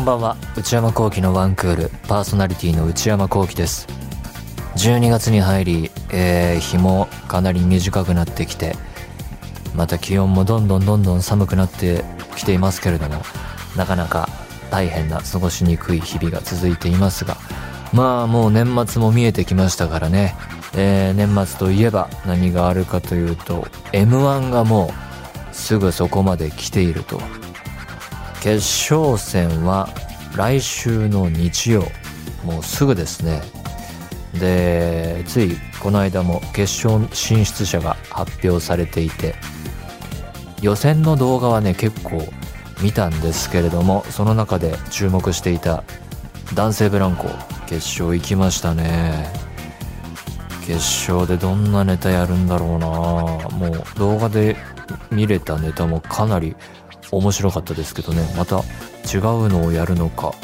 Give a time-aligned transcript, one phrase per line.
[0.00, 0.36] んばんは。
[0.56, 1.90] 内山聖輝のワンクール。
[2.08, 3.86] パーソナリティの内山聖輝です。
[4.76, 8.76] 12月に入り、えー、日もかなり短くなってきて
[9.74, 12.04] また気温もどんどんどんどん寒くなって
[12.36, 13.16] きていますけれども
[13.76, 14.28] なかなか
[14.70, 17.36] 大変な過ごしにくい日々が続いていますが
[17.92, 20.36] まあもう年末も見えてきましたからね、
[20.74, 24.92] えー、年末といえば何があるかというと m 1がも
[25.50, 27.20] うすぐそこまで来ていると。
[28.40, 28.56] 決
[28.92, 29.88] 勝戦は
[30.36, 31.84] 来週の日曜。
[32.44, 33.42] もうすぐですね。
[34.34, 39.34] でついこの間も決勝進出者が発表されていて
[40.62, 42.22] 予選の動画はね結構
[42.80, 45.82] 見たんですけれどもその中で注目していた
[46.54, 47.28] 男性ブランコ
[47.66, 49.32] 決勝行きましたね。
[50.66, 52.86] 決勝でどんなネタやるんだろうな。
[52.86, 54.56] もう動画で
[55.10, 56.54] 見れたネタもかなり
[57.12, 58.22] 面白かったですけどね。
[58.36, 58.58] また
[59.12, 60.34] 違うのをやるのか。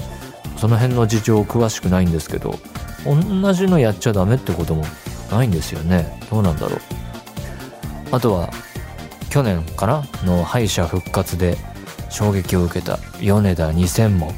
[0.56, 2.58] その辺の事情詳しくないんですけど
[3.04, 4.84] 同じのやっちゃダメってことも
[5.30, 6.18] ないんですよね。
[6.30, 6.80] どうなんだろう。
[8.10, 8.48] あとは
[9.28, 11.58] 去年かなの敗者復活で
[12.08, 14.32] 衝撃を受けた米田2000も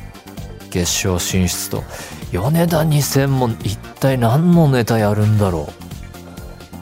[0.71, 1.85] 決勝進出と。
[2.33, 5.69] 米田2000も一体何のネタやるんだろ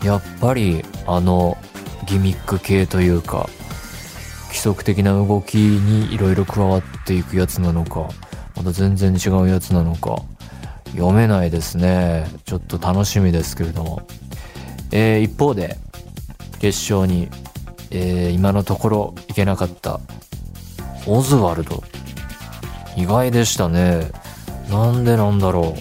[0.02, 0.06] う。
[0.06, 1.58] やっぱりあの
[2.06, 3.48] ギミック系というか
[4.48, 8.08] 規則的な動きにいろいろ加わっていくやつなのか
[8.56, 10.16] また全然違うやつなのか
[10.92, 12.26] 読めないですね。
[12.44, 14.06] ちょっと楽しみですけれども、
[14.92, 15.76] えー、一方で
[16.58, 17.28] 決勝に、
[17.90, 20.00] えー、今のところいけなかった
[21.06, 21.82] オズワルド。
[22.96, 24.10] 意外でしたね。
[24.70, 25.74] なんでなんだろ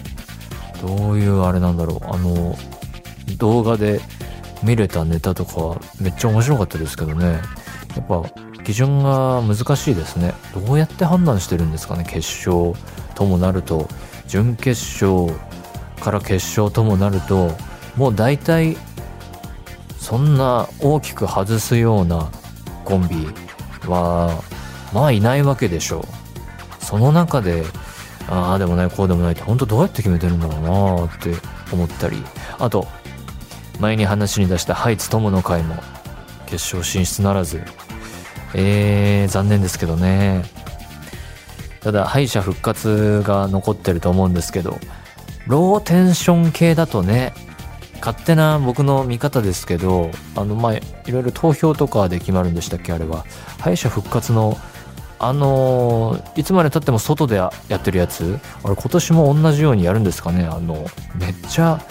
[0.84, 0.88] う。
[0.88, 2.14] どういうあれなんだろう。
[2.14, 2.58] あの
[3.38, 4.02] 動画で
[4.64, 7.40] 見れたネタとかめっちゃ面白かったですけどね。
[7.96, 8.24] やっぱ
[8.66, 10.34] 基準が難しいですね。
[10.54, 12.18] どうやって判断してるんですかね決
[12.50, 12.74] 勝
[13.14, 13.88] ともなると。
[14.28, 15.40] 準決勝
[16.02, 17.52] から決勝ともなると
[17.96, 18.76] もう大体
[20.00, 22.32] そんな大きく外すような
[22.84, 23.28] コンビ
[23.88, 24.42] は
[24.92, 26.00] まあいないわけでしょ
[26.82, 26.84] う。
[26.84, 27.64] その中で
[28.28, 31.36] ああでもないこうでもないって本当どうやって決めてるんだろうなって
[31.72, 32.24] 思ったり。
[32.58, 32.88] あと
[33.80, 35.76] 前に話に出したハイツ友の会も
[36.48, 37.62] 決勝進出ならず。
[38.58, 40.44] えー、残念ですけどね。
[41.82, 44.80] ただ、敗者復活が残ってると思うんですけど、
[45.46, 47.34] ローテンション系だとね、
[48.00, 53.26] 勝手な僕の見方ですけど、あの、まあ、いろいろ投票とかで決まるんでしたっけ、あれは。
[53.60, 54.58] 敗者復活の、
[55.18, 61.82] あのいつまでたっても外でやってるやつ、あれ今年も同じようにやるんですかね、あの、めっちゃ、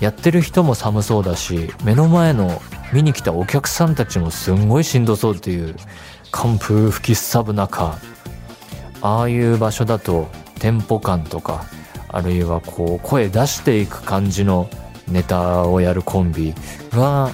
[0.00, 2.60] やってる人も寒そうだし、目の前の
[2.94, 5.74] 見に来たお客さんたちもすんごいしんどそうっていう
[6.30, 7.98] 寒風吹きすさぶ中。
[9.02, 10.28] ああいう場所だと
[10.60, 11.66] テンポ感とか
[12.08, 14.70] あるいはこう声出していく感じの
[15.08, 16.54] ネタをやるコンビ
[16.92, 17.30] が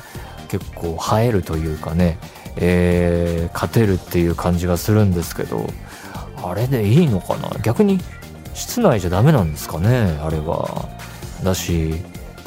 [0.49, 2.19] 結構映えるというかね、
[2.57, 5.67] えー、勝てるっていう感じがするんですけど
[6.43, 7.51] あれでいいのかな？
[7.63, 8.01] 逆に
[8.55, 10.19] 室内じゃダメなんですかね？
[10.23, 10.89] あれは。
[11.45, 11.95] だし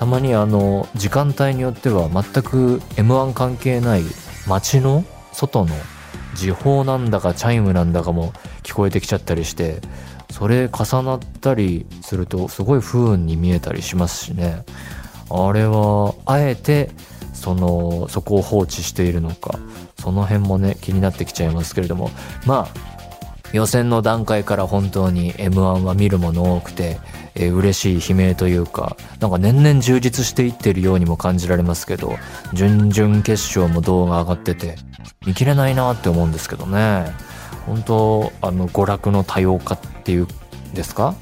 [0.03, 4.01] たまにあの時間帯によっては全く m 1関係ない
[4.49, 5.73] 街の外の
[6.35, 9.79] 時報なんだかチャイムなんだかも聞こえてきちゃったりして
[10.29, 14.65] それ重なったりするとすごい不運に見えたりしますしね。
[15.29, 16.89] あれはあえて
[17.33, 19.57] そのそこを放置しているのか
[20.01, 22.11] その辺もね気になってきちゃいますけれども。
[22.45, 22.92] まあ
[23.53, 26.99] 予選の段階から本当に m 1は見るもの多くて
[27.35, 32.17] えー、嬉しい悲鳴というか、なんか年々充実していってるようにも感じられますけど、
[32.53, 34.75] 準々決勝も動画上がってて、
[35.25, 37.11] 見切れないなって思うんですけどね。
[37.65, 41.15] 本当あの、娯楽の多様化っていうんですか？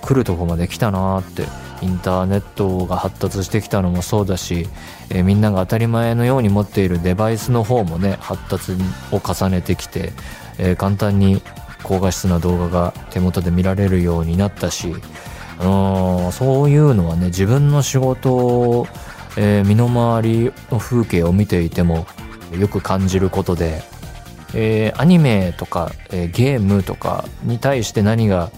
[0.00, 1.44] 来るとこまで来たなって。
[1.80, 4.66] インターネットが発達してきたのもそうだし、
[5.10, 8.72] えー、みんなが当たり前のように持っているデバイスの方もね、発達
[9.12, 10.12] を重ねてきて、
[10.58, 11.40] えー、簡単に
[11.88, 18.86] 高画質な動画が手元で見られるようになったし、うんそういうのはね自分の仕事を、
[19.38, 22.06] えー、身の回りの風景を見ていても
[22.56, 23.82] よく感じることで、
[24.54, 28.52] えー、アニメとか、えー、ゲームとかに対して何が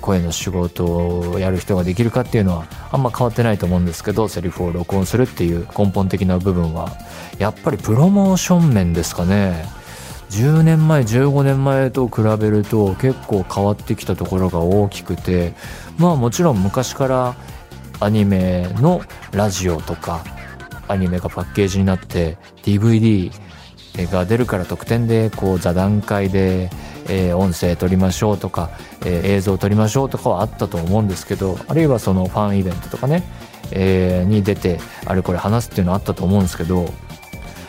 [0.00, 0.84] 声の仕事
[1.20, 6.90] をやる人ができるかっていうのはあんま変わってないと思うんですけどセリフを録音するっていう根本的な部分は
[7.38, 9.81] やっぱりプロモーション面ですかね。
[10.32, 15.52] 10年前15年前と比べると結構変わってきたところが大きくて
[15.98, 17.36] まあもちろん昔から
[18.00, 19.02] アニメの
[19.32, 20.24] ラジオとか
[20.88, 23.30] アニメがパッケージになって DVD
[24.10, 26.70] が出るから特典でこう座談会で、
[27.10, 28.70] えー、音声撮りましょうとか、
[29.04, 33.22] えー、映像撮りましょうとかはあったと思うんですけどあるいはそのファンイベントとかね、
[33.70, 36.88] えー、に出てあれこれ話すっていうのはあったと思うんですけど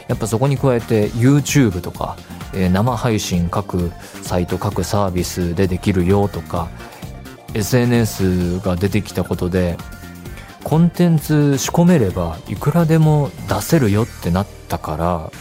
[0.07, 2.17] やっぱそこに加えて YouTube とか、
[2.53, 3.91] えー、生配信各
[4.21, 6.69] サイト各サービスでできるよとか
[7.53, 9.77] SNS が出てきたことで
[10.63, 15.31] コンテンツ仕込めればいくらでも出せるよってなったから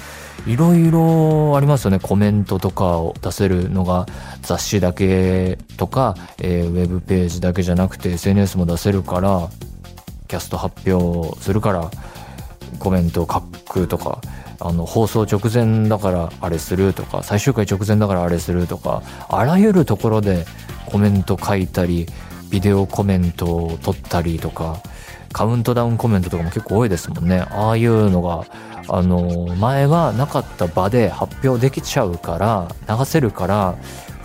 [0.46, 2.00] いろいろありますよね。
[2.00, 4.06] コメントとかを出せるのが
[4.42, 9.48] 雑誌だけとか、えー、ウェブページだけじゃなくて SNS も出せるから
[10.26, 11.90] キャスト発表するから
[12.80, 14.20] コメントを書くとか
[14.64, 20.46] あの放送直前だからあれするとか最終回直前だからあれするとかあらゆるところで
[20.86, 22.06] コメント書いたり
[22.50, 24.80] ビデオコメントを撮ったりとか
[25.32, 27.40] カウントダウンコメントとかも結構多いですもんね。
[27.50, 28.44] ああいうのが
[28.88, 33.76] あの前はなかった場で発表できちゃうから流せるから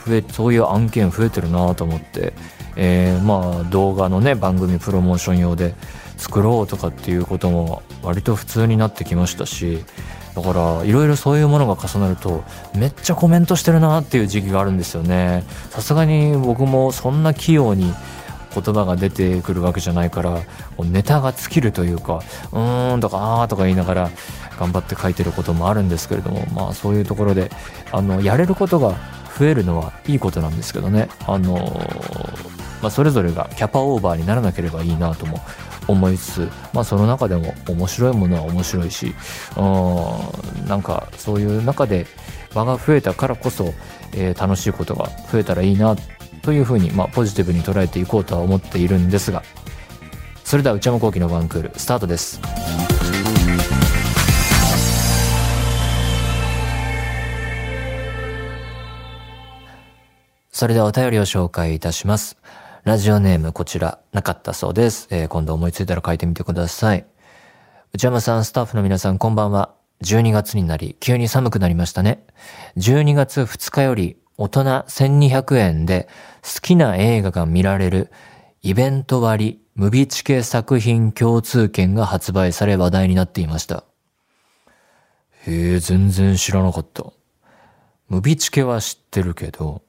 [0.06, 2.34] 増えそういう案件増えてるなと思って、
[2.76, 5.76] えー、まあ動画のね番組プロモーション用で
[6.18, 9.86] 作ろうとかっていうことも割と普通になってきましたし
[10.36, 12.44] だからいろいろそういうものが重なると
[12.76, 15.44] めっちゃコメントしてるなっていう時期があるんですよね。
[15.72, 17.92] さすがに僕もそんな器用に
[18.54, 20.40] 言葉が出てくるわけじゃないから
[20.80, 22.22] ネタが尽きるというか
[22.52, 24.12] うーんとかあーとか言いながら
[24.60, 27.52] 頑張って書いてることもあるんですけれどもまあそういうところで
[27.92, 28.96] あのやれることが
[29.38, 31.10] 増えるのはいいことなんですけどね。
[31.28, 31.56] あの
[32.82, 35.42] まあ、それぞれがキャパオーバーにならなければいいなとも
[35.88, 39.14] 思いつつ、まあ、その中でも面白いものは面白いし
[39.56, 39.62] う
[40.66, 42.06] んなんかそういう中で
[42.54, 43.74] 場が増えたからこそ、
[44.14, 45.96] えー、楽しいことが増えたらいいな
[46.42, 49.44] というふうに、まあ、ポジティブに捉えていこうとは思っているんですが
[50.44, 52.40] それでは内山昂輝のワンクールスタートです。
[60.58, 62.36] それではお便りを紹介いたします。
[62.88, 67.06] ラジオネームこちらなかったそうです、えー、今度思いついたら書いてみてください
[67.92, 69.74] 内山さんスタッフの皆さんこんばんは
[70.04, 72.26] 12月になり急に寒くなりましたね
[72.78, 76.08] 12月2日より大人1200円で
[76.42, 78.10] 好きな映画が見られる
[78.62, 83.84] イベント割ムビチケ作品共通券が発売され話題になっていました。
[85.46, 87.04] へえ、全然知らなかった。
[88.08, 89.82] ムビチケは知ってるけど、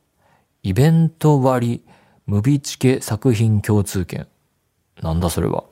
[0.62, 1.84] イベント割
[2.28, 4.26] ムビチケ作品共通券。
[5.00, 5.64] なんだそれは。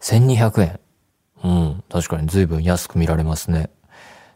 [0.00, 0.80] 1200円。
[1.42, 3.70] うん、確かに随分安く見られますね。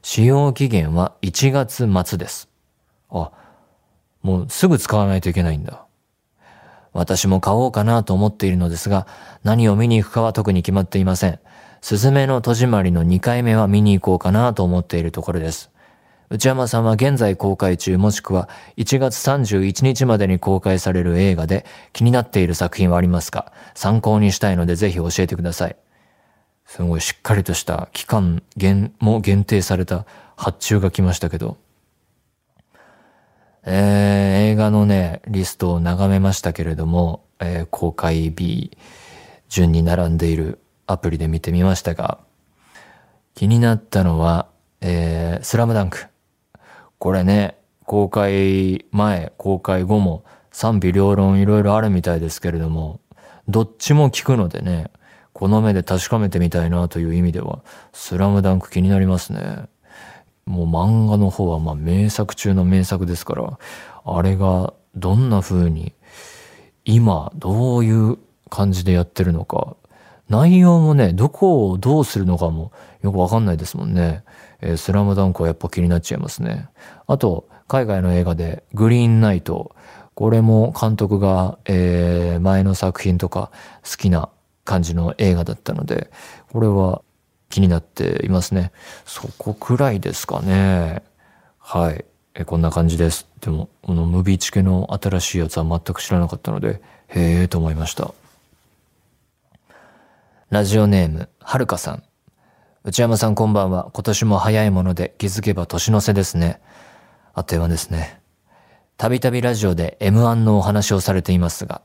[0.02, 2.49] 使用期限は1月末です。
[3.08, 3.31] あ、
[4.20, 5.87] もうすぐ使わないといけないんだ。
[6.93, 9.06] 私も買おうかなと思っているのですが、
[9.44, 11.38] 何を見に行くかは特に決まっていません。
[11.82, 15.70] すずめの戸締まりの2回目は見に行こうかなと思っているところです。
[16.31, 23.53] 内山さんは現在公開中もしくは1月31日までに公開される映画で気になっている作品はありますか？
[23.75, 25.77] 参考にしたいのでぜひ教えてください。
[26.67, 30.05] すごいしっかりとした期間限も限定された
[30.37, 31.57] 発注が来ましたけど、
[33.65, 38.76] えー、映画のね、リストを眺めましたけれども、えー、公開日
[39.49, 42.19] 順に並んでいるアプリで見てみましたが、
[43.35, 44.49] 気になったのは、
[44.83, 46.07] えー、スラムダンク。
[46.99, 53.00] これね、公開前、公開後も賛否両論いろいろあるみたいですけれども、
[53.49, 54.90] どっちも聞くのでね、
[55.33, 57.61] この目で確かめてみたいなという意味では、
[57.93, 59.69] スラムダンク気になりますね。
[60.47, 63.59] もう漫画の方はまあ名作中の名作ですから、
[64.05, 65.93] あれがどんな風に、
[66.85, 68.19] 今どういう
[68.50, 69.76] 感じでやってるのか、
[70.28, 74.25] 内容もね、どこをどうするのかもよくわかんないですもんね。
[74.61, 76.68] えー、スラムダンクはやっぱ気になっちゃいますね。
[77.06, 79.75] あと、海外の映画でグリーンナイト、
[80.14, 83.50] これも監督が、えー、前の作品とか
[83.88, 84.30] 好きな
[84.64, 86.11] 感じの映画だったので、
[86.52, 87.02] これは
[87.49, 88.73] 気になっていますね。
[89.06, 91.02] そこくらいですかね。
[91.58, 92.04] はい。
[92.35, 93.26] えこんな感じです。
[93.40, 98.12] でも、このムビーチケの新しいやつは全く知らなかったので、へえと思いました。
[100.50, 102.02] ラジオネーム、はるかさん。
[102.83, 103.90] 内山さんこんばんは。
[103.93, 106.62] 今年も早いもので気づけば年の瀬ですね。
[107.35, 108.23] あっという間ですね。
[108.97, 111.83] たびたびラジオで M1 のお話をされていますが、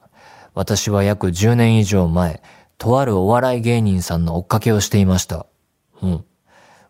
[0.53, 2.41] 私は約10年以上前、
[2.77, 5.45] とあるお笑い芸人さんの追っかけをしていました。
[6.01, 6.25] うん。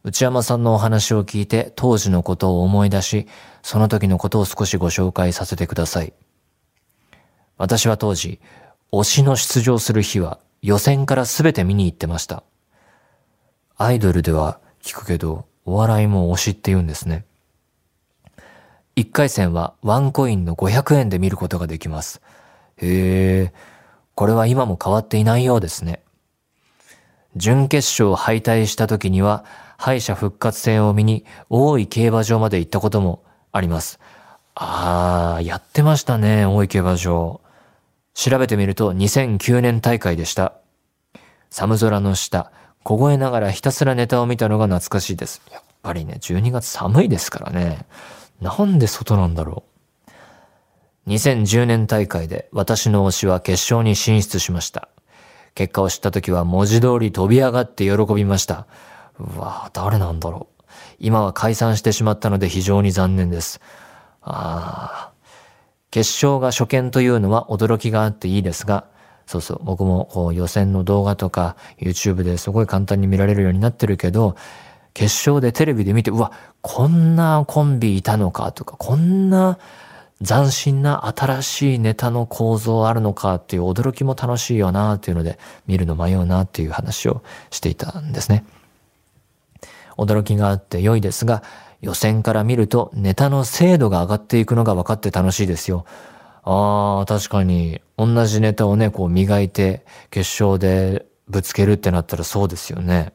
[0.04, 3.28] 内山さんのお話を聞いて当時のことを思い出し、
[3.64, 6.14] その時のことを少しご紹介させてください。
[7.58, 8.40] 私は当時、
[8.92, 12.44] 推しの出場する日は予選から全て見に行ってました。
[13.78, 17.26] アイドルでは聞くけど、お笑いも推しって言うんですね。
[18.96, 22.22] 1回戦はワンコインの500円で見ることができます。
[22.78, 23.54] へえ、
[24.16, 26.02] これは今も変わっていないようですね。
[27.36, 29.44] 準決勝敗退した時には
[29.78, 34.00] 敗者復活戦を見に大井競馬場まで行ったこともあります。
[34.56, 37.43] あー、やってましたね、大井競馬場。
[38.14, 40.54] 調べてみると2009年大会でした。
[41.50, 42.52] 寒空の下、
[42.84, 45.42] 凍えながらひたすらネタを見たのが懐かしいです。
[45.52, 47.86] やっぱりね、12月寒いですからね。
[48.42, 49.64] なんで外なんだろ
[51.08, 51.10] う。
[51.10, 54.90] 2010年大会で私の推しは決勝に進出しました。
[55.56, 58.68] 結果を知った時は文字通り飛び上がって喜びました。
[59.20, 60.64] うわぁ誰なんだろう。
[61.00, 63.60] 今は解散してしまったので非常に残念です。
[64.22, 65.13] ああ。
[65.94, 68.86] 決勝が初見というのは驚きがあっていいですが、
[69.28, 74.36] そうそう、僕もこう予選の動画とか YouTube ですごい簡単に見られるようになってるけど、
[74.96, 76.32] 決勝でテレビで見て、うわ、
[76.62, 79.60] こんなコンビいたのかとか、こんな
[80.26, 87.22] 斬新な新しいネタの構造あるのかっていう驚きも楽しいよなっていうので、見るの迷うなっていう話を
[87.52, 88.46] していたんですね。
[89.96, 91.44] 驚きがあって良いですが、
[91.84, 95.86] 予選から見るとネタの精度が上がっていくのが分かって楽しいですよ。
[96.44, 103.14] ああ、確かに、同じネタをね、こう磨いて、決勝でぶつけるってなったらそうですよね。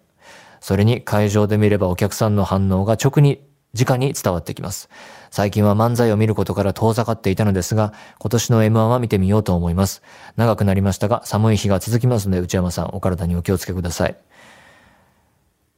[0.61, 3.41] それに会場で見ればお客さんの反応が直に、
[3.79, 4.91] 直に伝わってきます。
[5.31, 10.03] 最近は漫才を見ることから遠ざかっていたのですが、今年の M1 は見てみようと思います。
[10.37, 14.17] 長くなりましたが、寒い日が続きますので、内山さん、お体にお気をつけください。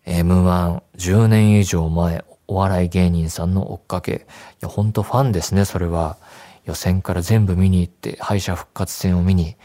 [0.07, 4.13] M1、10年以上前、お笑い芸人さんの追っかけ。
[4.13, 4.17] い
[4.63, 6.17] や、ほんとファンですね、それは。
[6.65, 9.57] 予選から全部見に行って、敗者復活戦を見に。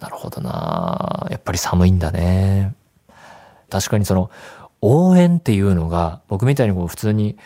[0.00, 2.74] なるほどなやっぱり寒いんだね。
[3.70, 4.28] 確かにその、
[4.80, 7.38] 応援っていうのが、僕みたいにこう普通に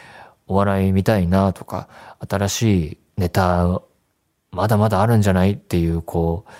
[0.47, 1.88] お笑い見たいなとか、
[2.26, 2.62] 新し
[2.93, 3.83] いネタ、
[4.50, 6.50] まだまだあるんじゃないっていう、こう、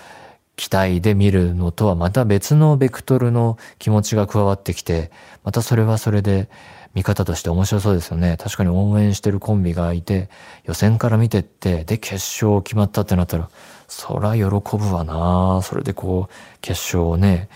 [0.57, 5.11] 期待で見るのとはまた別のベクトルの気持ちが加わってきて、
[5.43, 6.49] またそれはそれで
[6.97, 8.37] 見方として面白そうですよね。
[8.39, 10.31] 確かに応援してるコンビがいて、
[10.63, 13.51] 予選から見てって、で、決勝決まったってなったら、
[13.87, 14.51] そら喜ぶ
[14.91, 17.49] わなそれでこう、決勝をね、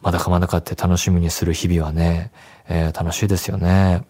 [0.00, 2.32] まだかまだかって楽しみにする日々はね、
[2.66, 4.06] えー、楽しいですよね。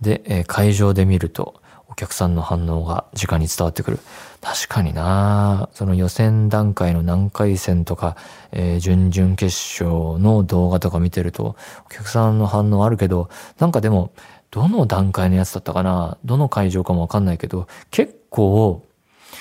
[0.00, 1.60] で、えー、会場で見ると、
[1.96, 3.98] 客さんの反応が直に伝わってくる。
[4.40, 5.68] 確かにな。
[5.72, 8.16] その予選段階の何回戦とか、
[8.52, 14.12] えー、準々決勝の動画とか見てると、お客さんの反応あるけど、なんかでも、
[14.52, 16.18] どの段階のやつだったかな？
[16.24, 18.84] どの会場かもわかんないけど、結構、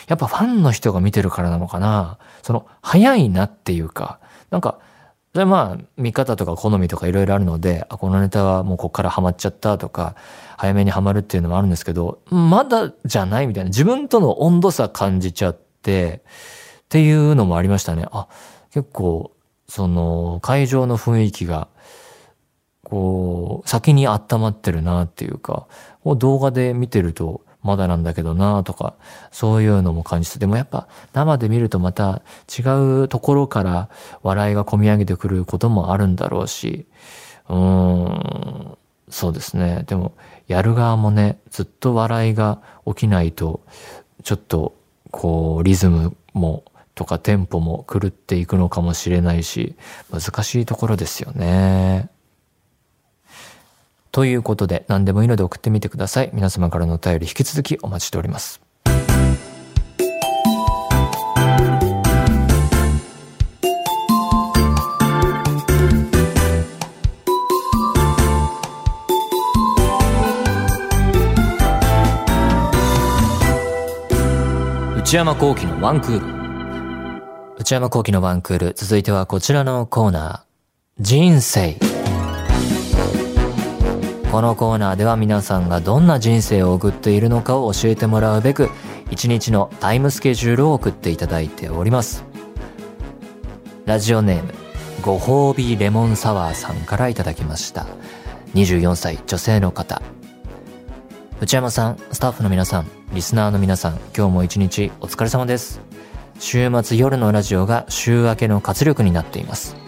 [0.08, 2.18] やっぱファンの人が見てるからなのかな？
[2.42, 4.20] その、早いなっていうか、
[4.50, 4.80] なんか、
[5.36, 10.16] それはまあ、見方とか好みとかいろいろあるので、あ、このネタはもうこっからハマっちゃったとか、
[10.56, 16.22] 早めにハマるっていうのもあるんですけど、まだじゃないみたいな、自分との温度差感じちゃって、
[16.84, 18.06] っていうのもありましたね。
[18.14, 18.30] あ、
[18.72, 19.34] 結構、
[19.68, 21.68] その、会場の雰囲気が、
[22.86, 25.68] こう、先に温まってるなっていうか、
[26.06, 28.94] 動画で見てると、まだなんだけどなとか、
[29.32, 32.22] そういうのも感じて、でもやっぱ生で見るとまた
[32.58, 32.62] 違
[33.04, 33.90] うところから
[34.22, 36.86] 笑いが込み上げてくることもあるんだろうし、
[37.50, 38.78] うーん、
[39.10, 39.84] そうですね。
[39.88, 40.14] でも、
[40.48, 43.62] やる側もね、ずっと笑いが起きないと、
[44.24, 44.76] ちょっと、
[45.12, 46.64] こう、リズムも、
[46.96, 49.76] とかテンポも狂っていくのかもしれないし、
[50.12, 52.10] 難しいところですよね。
[54.16, 56.30] ということで、何でもいいので送ってみてください。
[56.32, 58.62] 皆様からのお便り引き続きお待ちしております。
[74.96, 77.22] 内山幸喜のワンクール。
[77.60, 78.74] 内山幸喜のワンクール。
[78.78, 81.04] 続いてはこちらのコーナー。
[81.04, 81.95] 人生。
[84.32, 88.70] このコーナーでは皆さんがどんな人生を送っているのかを教えてもらうべく
[89.10, 92.26] 一日のタイムスケジュールを送っていただいております。
[93.86, 94.54] ラジオネーム
[95.02, 97.86] ご褒美レモンサワーさんからいただきました。
[98.56, 100.02] 24歳女性の方。
[101.40, 105.80] 内山さんスタッフの皆さんリスナーの皆さん今日も一日お疲れ様です。
[106.40, 109.85] 週末夜のラジオが週明けの活力になっています。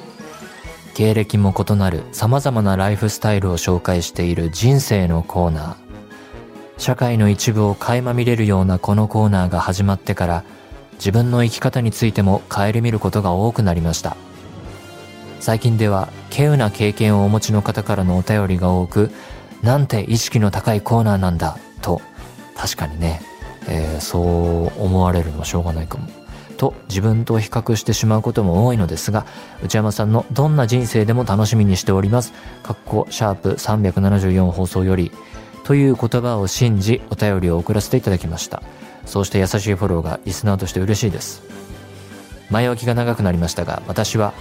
[0.97, 5.75] 経歴も異なる様々なライフスタイルを紹介している人生のコーナー。
[6.79, 10.43] 社会の一部を垣間見れるようなこのコーナーが始まってから
[10.93, 14.17] 自分の生き方についても顧みることが多くなりました。
[15.39, 19.11] 最近では稀有な経験をお持ちの方からのお便りが多く
[19.61, 22.01] なんて意識の高いコーナーなんだと
[22.55, 23.21] 確かにね、
[23.67, 26.16] えー、そう思われるのしょうがないかも。
[26.57, 29.25] と自分と比較してしまうことも多いのですが
[29.63, 32.33] 内山さんのどんな人生でも楽しみにしております。
[32.63, 35.11] かっこシャープ374放送より
[35.63, 38.61] という言葉を信じお便りを送らせていただきました。
[39.05, 41.41] そうして優しいフォローがリスナーとして嬉しいです。
[42.49, 44.33] 前置きが長くなりましたが私は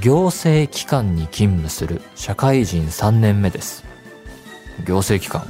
[0.00, 3.84] 行政機関に勤務する社会人3年目です。
[4.86, 5.46] 行政機関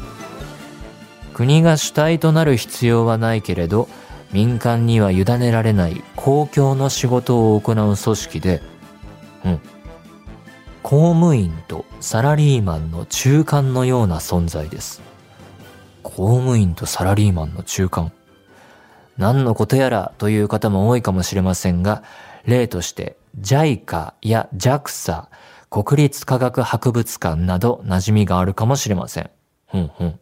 [1.32, 3.88] 国が主体となる必要はないけれど
[4.32, 8.62] 民間には委ねられない公共の仕事を行う組織で、
[9.44, 9.60] うん。
[10.82, 15.02] 公務員とサラリーマンの中間のような存在です。
[16.02, 18.12] 公務員とサラリーマンの中間。
[19.18, 22.02] 何のことやらという方も多いかもしれませんが、
[22.44, 25.26] 例として JICA や JAXA、
[25.70, 29.30] 国立科学博物館など馴染みがあるかもしれません。
[29.70, 30.20] ふんふん。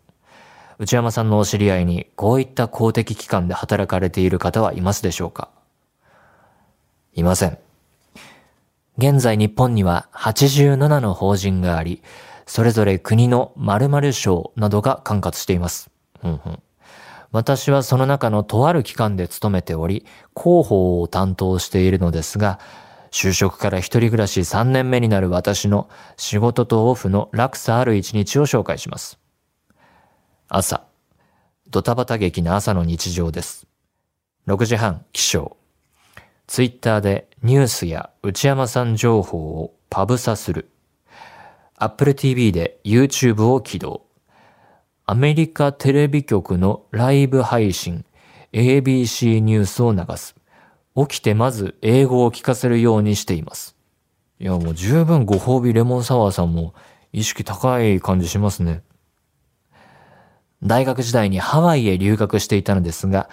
[0.81, 5.51] 内山さんのお知り合いにこういった公的機関で働かれている方はいますでしょうか？
[7.13, 7.59] いません。
[8.97, 12.03] 現在日本には87の法人があり、
[12.47, 15.91] それぞれ国の〇〇省などが管轄しています。
[16.25, 16.63] うんうん、
[17.31, 22.59] 私はその中のとある機関で勤めており、広報を担当しているのですが、
[23.11, 29.20] 就職から一人暮らし3年目になる私の仕事とオフの落差ある一日を紹介します。
[30.53, 30.83] 朝。
[31.69, 33.69] ドタバタ劇な朝の日常です。
[34.49, 35.53] 6時半、起床。
[36.49, 40.69] ツイッターでニュースや内山さん情報をパブサする。
[41.77, 44.03] Apple TV で YouTube を起動。
[45.07, 48.05] アメリカテレビ局のライブ配信
[48.53, 50.35] ABC ニュースを流す。
[50.97, 53.77] 起きてまず英語を聞かせるようにしています。
[54.41, 56.75] いやもう十分ご褒美レモンサワーさんも
[57.13, 58.83] 意識高い感じしますね。
[60.63, 63.29] 大学時代にハワイへ留学していたのですが、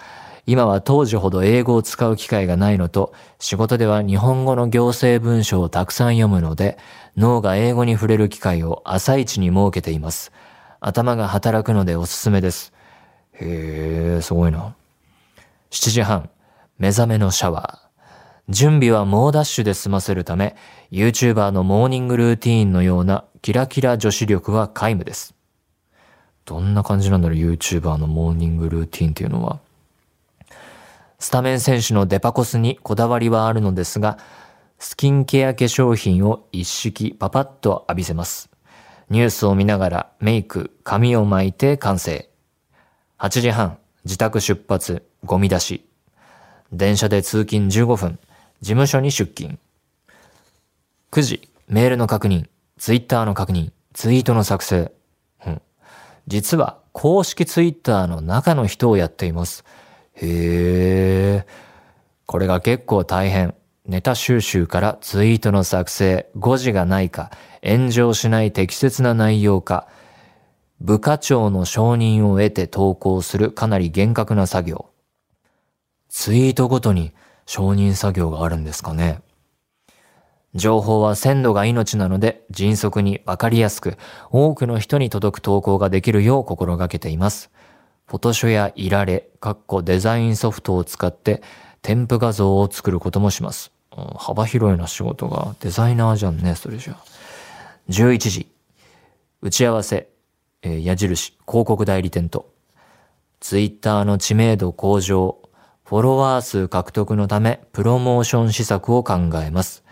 [0.46, 6.78] 今は当時ほど英語を使う機会がないのと、仕事では日本語の行政文書をたくさん読むので、
[7.18, 10.32] 脳が英語に触れる機会を朝一に設けています。
[10.80, 12.72] 頭が働くのでおすすめです。
[13.34, 14.74] へえ、すごいな。
[15.70, 16.30] 7時半、
[16.78, 17.88] 目覚めのシャワー。
[18.50, 20.56] 準備は猛ダッシュで済ませるため、
[20.90, 25.37] YouTuber のモーニングルーティーンのようなキラキラ女子力は皆無です。
[26.48, 29.60] どんな感じなんだろう ?YouTuber のモーニングルーティンっていうのは。
[31.18, 34.16] スタメン選手のデパコスにこだわりはあるのですが、
[34.78, 38.48] スキンケア化粧品を一式パパッと浴びせます。
[39.10, 42.30] ニュースを見ながらメイク、髪を巻いて完成。
[43.18, 45.84] 8時半、自宅出発、ゴミ出し。
[46.72, 48.18] 電車で通勤15分、
[48.62, 49.58] 事務所に出勤。
[51.12, 54.92] 9時、メールの確認、ツイッターの確認、ツイートの作成。
[56.28, 59.64] 実は公式ツイッターの中の人をやっています。
[60.12, 61.46] へえ。
[62.26, 63.54] これが結構大変。
[63.86, 67.30] ネタ収集からツイートの作成、誤字がないか、
[67.64, 69.88] 炎上しない適切な内容か、
[70.80, 74.90] 部課長の承認を得て投稿するかなり厳格な作業。
[76.10, 77.14] ツイートごとに
[77.46, 79.22] 承認作業があるんですかね。
[80.58, 83.96] 情報は鮮度が命なので迅速にわかりやすく
[84.30, 87.50] 多くの人に届く投稿ができるよう心がけています。
[88.06, 91.42] フォトショやいられ、かっこデザインソフトを使って
[91.82, 93.72] 添付画像を作ることもします。
[94.16, 95.54] 幅広いな仕事が。
[95.60, 96.96] デザイナーじゃんね、それじゃ。
[97.88, 98.48] 11時。
[99.42, 100.08] 打ち合わせ。
[100.62, 101.36] えー、矢印。
[101.46, 102.52] 広告代理店と。
[103.40, 105.38] ツイッターの知名度向上。
[105.84, 109.84] フォロワー数獲得のため、プロモーション施策を考えます。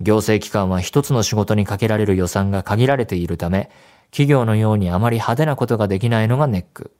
[0.00, 3.70] 行政機関は一つの仕事にかけられる予算が限られているため、
[4.10, 6.92] 企業のようにあまり派手なことができないのがネック。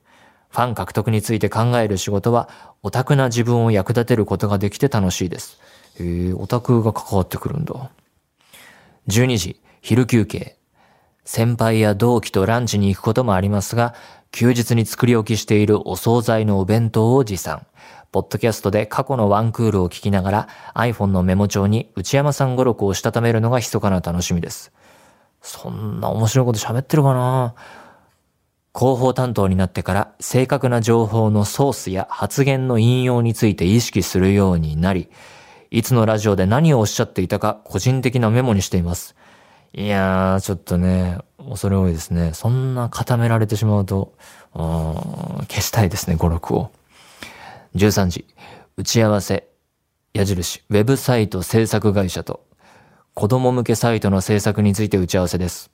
[0.49, 2.49] ファン獲得について考える仕事は、
[2.81, 5.59] オタクな自分を役立てることができて楽しいです。
[5.99, 7.91] へえ、オタクが関わってくるんだ。
[9.07, 10.57] 12時、昼休憩。
[11.25, 13.95] 先輩や同期とランチに行くこともありますが、
[14.31, 17.65] 休日に作り置きしているお惣菜のお弁当を持参。
[18.15, 24.71] ポッドキャストで過去のワンクールを聞きながら iPhone のメモ帳に内山さん語録をしたためるのが密かな楽しみです。
[25.41, 27.55] そんな面白いこと喋ってるかな？
[28.73, 35.09] 広報担当になってから正確な情報のソースや発言の引用について意識するようになり、
[35.69, 39.17] いつのラジオで何をおっしゃっていたか個人的なメモにしています。
[39.73, 41.17] いやー、ちょっとね、
[41.49, 42.31] 恐れ多いですね。
[42.33, 44.13] そんな固められてしまうと、
[44.53, 46.71] 消したいですね、語録を。
[47.75, 48.25] 13時、
[48.77, 49.49] 打ち合わせ、
[50.13, 52.45] 矢印、ウェブサイト制作会社と、
[53.13, 55.71] 子供向けサイトの制作について打ち合わせです。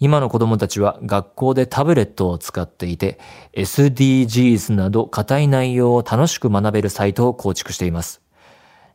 [0.00, 3.20] 今の子供たちは学校でタブレットを使っていて、
[3.52, 8.20] SDGs など固い内容を楽しく学べるサイトを構築しています。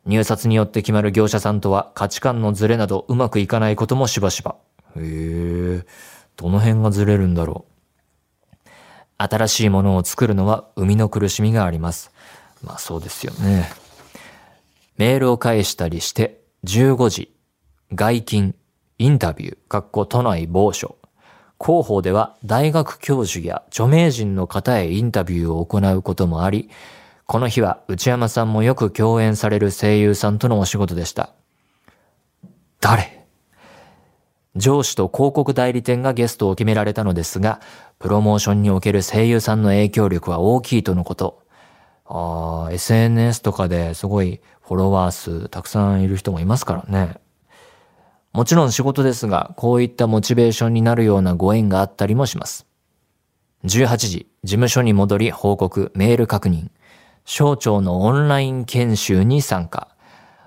[0.04, 4.56] 入札によって決まる業者さんとは価値観のズレなどうまくいかないこともしばしば。
[4.96, 5.86] へえ、
[6.36, 7.72] どの辺がずれるんだろう。
[9.16, 12.12] 新しいものを作るのは生みの苦しみがあります。
[12.62, 13.70] まあそうですよね。
[14.96, 17.34] メールを返したりして、15時、
[17.94, 18.54] 外勤、
[18.98, 20.96] インタビュー、括弧都内某所。
[21.60, 26.70] 広報では大学教授や著名人の方へインタビューを行うこともあり、
[27.26, 31.30] この日は内山さんもよく共演される声優さんとのお仕事でした。
[32.80, 33.24] 誰？
[34.54, 37.60] 上司と広告代理店がゲストを決められたのですが、
[37.98, 41.41] プロモーションにおける声優さんの影響力は大きいとのこと。
[42.06, 47.16] あ SNS とかですごいフォロワー数たくさんいる人もいますからね。
[48.32, 52.66] もちろん仕事ですが、こういったモチベーションになるようなご縁があったりもします。
[53.64, 56.70] 18時、事務所に戻り報告、メール確認。
[57.24, 59.88] 省庁のオンライン研修に参加。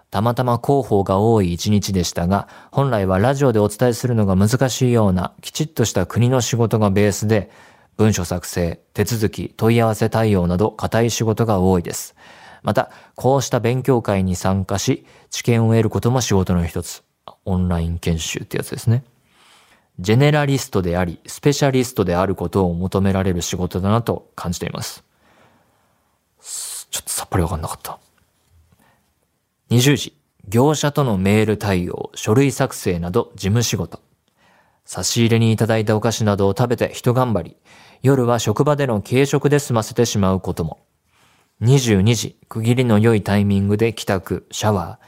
[0.10, 7.52] たまたま広報が多い一日でしたが、本来はラジオでお伝えするのが難しいような、きちっとした国の仕事がベースで、
[7.98, 12.16] 文書作成、手続き、問い合わせ対応など固い仕事が多いです。
[12.62, 17.04] また、こうした勉強会に参加し、知見を得ることも仕事の一つ。
[17.46, 19.04] オンライン研修ってやつですね。
[20.00, 25.04] ジェネラリストであり、スペシャリストであることを求められる仕事だなと感じています。
[26.42, 28.00] ちょっとさっぱりわかんなかった。
[29.70, 34.02] 20時、業者とのメール対応、書類作成など事務仕事。
[34.86, 37.58] 差し入れにいただいたお菓子などを食べて一頑張り。
[38.06, 40.78] 夜は職場での軽食で済ませてしまうことも。
[41.64, 45.06] 22時、区切りの良いタイミングで帰宅、シャワー。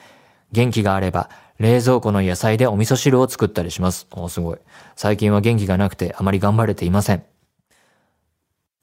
[0.51, 1.29] 元気があれば、
[1.60, 4.07] 冷蔵庫の野菜でお味噌汁を作ったりします。
[4.10, 4.57] おすごい。
[4.95, 7.23] 最近は元気がなくてあまり頑張れていません。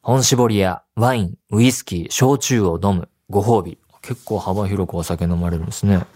[0.01, 3.79] 本搾りやワイン、ウイスキー、焼酎を飲む、ご褒美。
[4.01, 6.07] 結構幅広くお酒飲まれるんですね。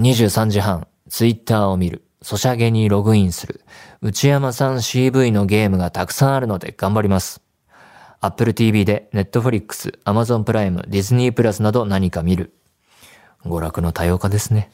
[0.00, 2.02] 23時半、ツイッターを見る。
[2.20, 3.62] ソシャゲにログインする。
[4.02, 7.40] 内山さん CV のゲームがたくさんあるので頑張ります。
[8.20, 12.52] Apple TV で Netflix、Amazon プライム、ディズニープラスなど何か見る。
[13.44, 14.70] 娯楽の多様化ですね。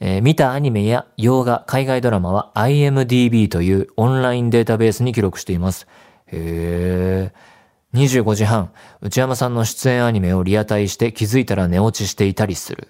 [0.00, 5.86] えー、見たアニメや洋画、海外ドラマは IMDB というオンラインデータベースに記録しています。
[6.26, 7.50] へー。
[7.92, 12.88] 25時半、内山さんの出演アニメをリアタイして気づいたら寝落ちしていたりする。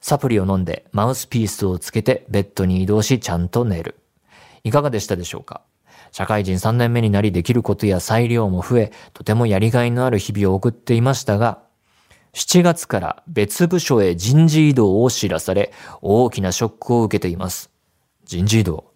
[0.00, 3.96] サプリを飲んでマウスピースをつけてベッドに移動しちゃんと寝る。
[4.66, 5.62] いかがでしたでしょうか？
[6.10, 11.60] 社会人3年目になりできることや裁量も増え、とてもやりがいのある日々を送っていましたが、
[12.34, 17.70] 7月から別部署へ人事異動を知らされ、大きなショックを受けています。
[18.24, 18.92] 人事異動。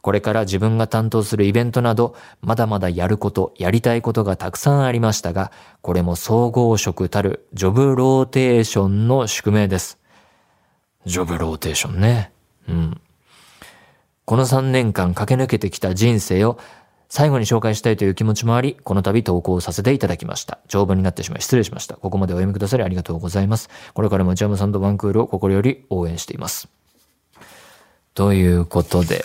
[0.00, 5.50] これから自分が担当するイベントなど、まだまだやること、やりたいことがたくさんありましたが、
[5.82, 9.98] これも総合職たるジョブローテーションの宿命です。
[11.04, 12.32] ジョブローテーションね。
[12.68, 13.00] うん。
[14.30, 16.56] この3年間駆け抜けてきた人生を
[17.08, 20.60] 最後に紹介したいという気持ちもあり、この度投稿させていただきました。
[20.68, 21.96] 長文になってしまい失礼しました。
[21.96, 23.68] ここまでお読みくださりありがとうございます。
[23.92, 26.68] これからも内山さんとバンクールを心より応援しています。
[28.14, 29.24] ということで、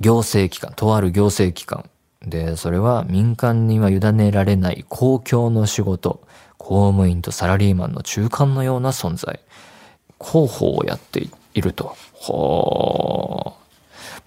[0.00, 1.88] 行政機関、とある行政機関。
[2.20, 6.20] で、それは民間には委ねられない公共の仕事。
[6.58, 9.40] 公務員とサラリーマンの中間のような存在。
[10.22, 11.96] 広報をやっていいると。
[12.12, 13.56] ほ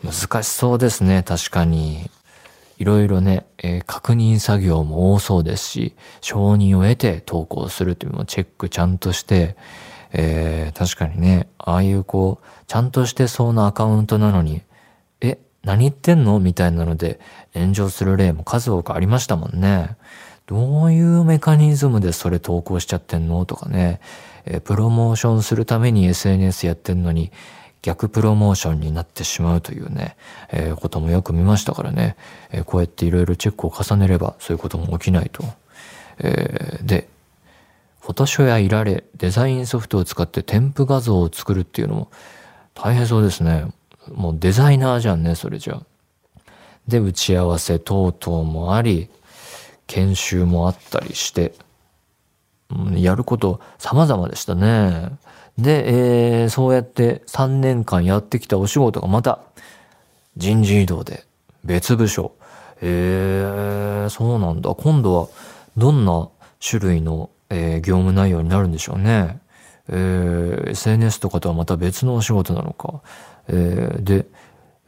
[0.04, 0.30] ー。
[0.32, 2.10] 難しそうですね、確かに。
[2.78, 9.58] いろいろね、えー、確認作業も多そうですし、承認を得て投稿するというのもチェックちゃんとして、
[10.12, 14.64] えー、確かにね、ああいうこう、ちゃんとしてそうなアカウントなのに、
[15.22, 16.40] え、何言ってんの？
[16.40, 17.20] みたいなので
[17.54, 19.98] 炎上する例も数多くありましたもんね。
[20.48, 23.46] どういうメカニズムでそれ投稿しちゃってんの？
[23.46, 24.00] とかね、
[24.50, 27.32] え、プロモーションするために SNS やってんのに
[27.82, 30.18] 逆プロモーションになってしまうというね、
[30.52, 32.18] えー、こともよく見ましたからね、
[32.52, 35.44] えー、こうやっていろいろチェックを重ねればそういうことも起きないと。
[36.18, 37.08] えー、で、
[38.02, 42.12] フォトショやいられ、デザインソフトを使って添付画像を作るっていうのも
[42.74, 43.68] 大変そうですね。
[44.12, 45.82] もうデザイナーじゃんね、それじゃ。
[46.88, 49.10] で、打ち合わせ等々もあり、
[49.88, 51.54] 研修もあったりして、
[52.96, 55.12] やること様々でしたね。
[55.58, 59.40] で、えー、そうやって3年間やってきたお仕事がまた
[60.38, 61.26] 人事異動で
[61.64, 62.34] 別部署。
[62.82, 64.74] えー、そうなんだ。
[64.74, 65.28] 今度は
[65.76, 66.30] どんな
[66.66, 69.40] 種類の、えー、業務内容になるんでしょうね。
[69.90, 73.02] えー、SNS とかとはまた別のお仕事なのか、
[73.48, 74.28] えー、で、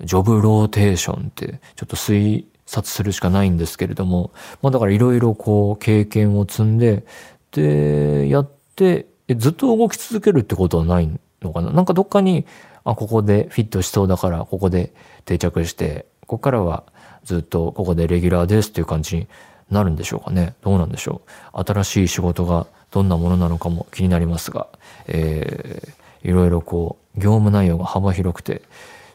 [0.03, 7.03] ジョブローテーションってちょっと推察するしかないんですけれども、まあだからいろいろこう経験を積んで、
[7.51, 11.09] で、やって、ずっと動き続けるってことはない
[11.41, 11.71] のかな？
[11.71, 12.45] なんかどっかに、
[12.83, 14.93] あ、ここでフィットしそうだから、ここで
[15.25, 16.83] 定着して、ここからは
[17.23, 19.27] ずっとここでレギュラーですっていう感じに
[19.69, 20.55] なるんでしょうかね？
[20.61, 21.21] どうなんでしょ
[21.53, 21.63] う？
[21.63, 24.67] 新しい仕事がどんなものなのかも気になりますが、
[25.07, 28.61] えー、いろいろこう、業務内容が幅広くて、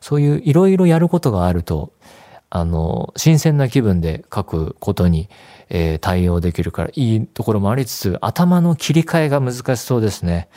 [0.01, 1.91] そういういろいろやることがあると、
[2.51, 5.29] あの、新鮮な気分で書くことに、
[5.69, 10.49] えー、対応できるからいいところもありつつ、頭の切り替えが難しそうですね。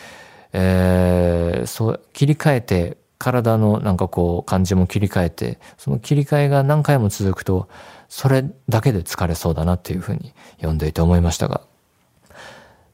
[0.54, 7.67] えー、そう、切り替えて、体のなんかこう感じも切り替えて、その切り替えが何回も続くと、
[8.08, 11.68] それだけで疲れそうだなっていうふうに読んでいて思いましたが。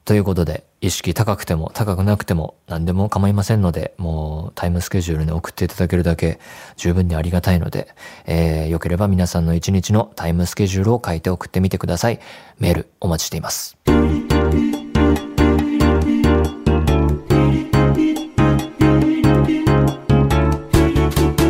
[0.06, 6.38] ということで、意識高くても高くなくても何でも構いませんので、もうタイムスケジュールに送っていただけるだけ
[6.76, 7.88] 十分にありがたいので、
[8.24, 12.20] えー、よければ皆さんの一日のタイムスケジュールを書いて送ってみてください。
[12.60, 13.76] メールお待ちしています。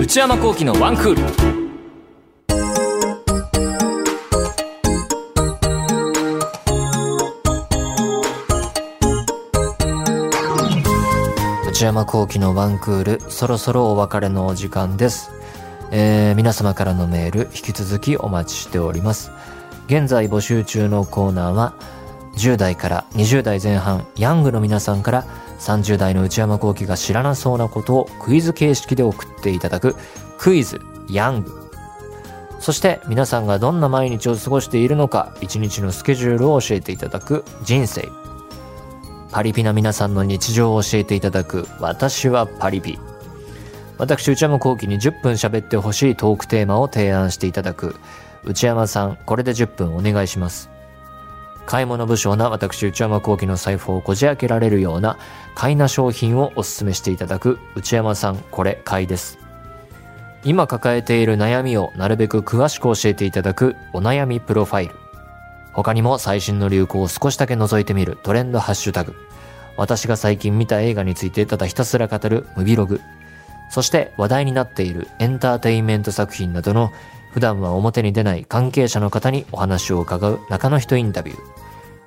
[0.00, 1.65] 内山幸喜のワンクール。
[11.76, 15.30] 内山幸喜のワンクール、そろそろお別れのお時間です。
[15.90, 19.30] えー、皆様からのメール、引き続きお待ちしております。
[19.86, 21.74] 現在募集中のコーナーは、
[22.38, 25.26] 10代から20代前半、ヤングの皆さんから
[25.58, 29.96] 30代の内山幸喜が知らなそうなことをクイズ形式で送っていただく、
[30.38, 31.70] クイズ、ヤング。
[32.58, 38.08] そして皆さんがどんな毎日を過ごしているのか、一日のスケジュールを教えていただく、人生。
[39.36, 42.98] パリピな皆さんの日常を教えていただく私はパリピ。
[43.98, 47.96] 私、内山幸喜に10分喋ってほしいトークテーマを提案していただく
[48.44, 50.70] 内山さん、これで10分お願いします。
[51.66, 55.18] 買い物不詳な私、内山幸喜の財布をこじ開けられるような
[55.54, 59.38] 買いな商品をお勧めしていただく内山さん、これ買いです。
[60.44, 64.94] 今抱えている悩みをなるべく詳しく教えていただくお悩みプロファイル。
[65.74, 69.25] 他にも最新の流行を少しだけ覗いてみるトレンドハッシュタグ。
[69.76, 73.00] 私が最近見た映画についてただひたすら語るムビログ。
[73.70, 76.92] そして話題になっているエンターテインメント作品などの
[77.32, 81.38] 普段は表に出ない関係者の方にお話を伺う中の人インタビュー。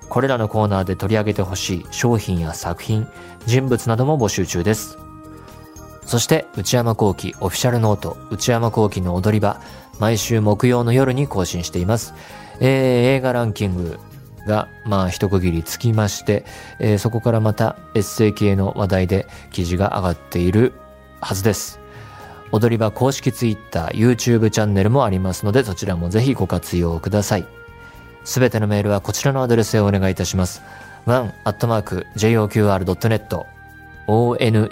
[0.10, 3.08] これらのコーナーで取り上げてほしい商品や作品、
[3.46, 4.98] 人物なども募集中です。
[6.04, 9.62] そして内山幸喜オフィシャルノート内山幸喜の踊り場
[10.00, 12.16] 毎週木曜の夜に更新しています。
[12.60, 12.68] えー、
[13.18, 14.00] 映画ランキング
[14.46, 16.46] が、まあ、一区切りつきまして、
[16.80, 20.74] えー、そこからまたエッセイ系の話題で記事が上がっている
[21.22, 21.80] はずです。
[22.52, 27.46] 踊り場公式 Twitter、YouTube チャンネルもありますので、そちらもぜひご活用ください。
[28.24, 30.62] すべてのメールはこちらのアドレスへお願いいたします。
[31.06, 32.00] one.joqr.net
[34.08, 34.70] one.joqr.net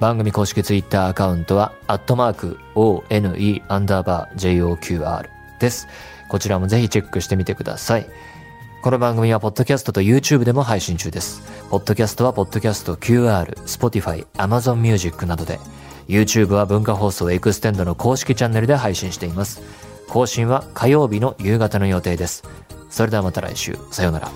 [0.00, 5.88] 番組公式ツイッターアカウントは、アットマーク、one アンダーバー joqr です。
[6.28, 8.06] こちらもぜひチェックしてみてください。
[8.82, 11.42] この番組は、ポッドキャストと YouTube でも配信中です。
[11.70, 15.58] ポッドキャストは、ポッドキャスト QR、Spotify、Amazon Music などで、
[16.06, 19.62] YouTube は文化放送エクステンドの公式チャンネルで配信しています。
[20.08, 22.44] 更新は火曜日の夕方の予定です。
[22.90, 23.78] それではまた来週。
[23.90, 24.30] さようなら。